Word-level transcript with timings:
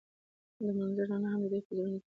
د 0.65 0.67
منظر 0.77 1.05
رڼا 1.11 1.29
هم 1.33 1.41
د 1.43 1.45
دوی 1.51 1.61
په 1.67 1.71
زړونو 1.77 1.89
کې 1.89 1.89
ځلېده. 1.89 1.99